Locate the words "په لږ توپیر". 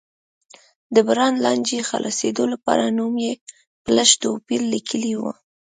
3.83-4.61